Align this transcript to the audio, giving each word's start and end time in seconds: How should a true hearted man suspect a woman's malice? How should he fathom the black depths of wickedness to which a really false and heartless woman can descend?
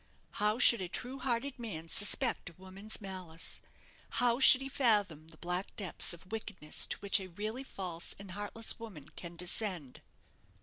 How 0.41 0.57
should 0.57 0.81
a 0.81 0.87
true 0.87 1.19
hearted 1.19 1.59
man 1.59 1.87
suspect 1.87 2.49
a 2.49 2.53
woman's 2.53 2.99
malice? 3.01 3.61
How 4.17 4.39
should 4.39 4.61
he 4.61 4.67
fathom 4.67 5.27
the 5.27 5.37
black 5.37 5.75
depths 5.75 6.11
of 6.11 6.31
wickedness 6.31 6.87
to 6.87 6.97
which 7.01 7.19
a 7.19 7.27
really 7.27 7.63
false 7.63 8.15
and 8.17 8.31
heartless 8.31 8.79
woman 8.79 9.09
can 9.09 9.35
descend? 9.35 10.01